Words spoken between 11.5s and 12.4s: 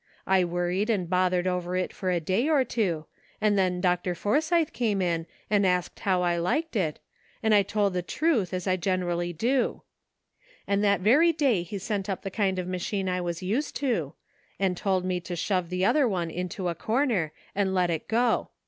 he sent up the